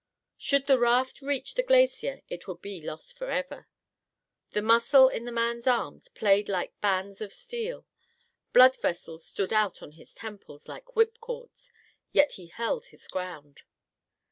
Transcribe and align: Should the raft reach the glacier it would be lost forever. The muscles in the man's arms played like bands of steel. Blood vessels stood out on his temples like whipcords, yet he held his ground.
Should 0.39 0.65
the 0.65 0.79
raft 0.79 1.21
reach 1.21 1.53
the 1.53 1.61
glacier 1.61 2.23
it 2.27 2.47
would 2.47 2.59
be 2.59 2.81
lost 2.81 3.15
forever. 3.15 3.67
The 4.49 4.63
muscles 4.63 5.13
in 5.13 5.25
the 5.25 5.31
man's 5.31 5.67
arms 5.67 6.09
played 6.15 6.49
like 6.49 6.73
bands 6.81 7.21
of 7.21 7.31
steel. 7.31 7.85
Blood 8.51 8.75
vessels 8.77 9.23
stood 9.27 9.53
out 9.53 9.83
on 9.83 9.91
his 9.91 10.15
temples 10.15 10.67
like 10.67 10.95
whipcords, 10.95 11.69
yet 12.13 12.31
he 12.31 12.47
held 12.47 12.87
his 12.87 13.07
ground. 13.07 13.61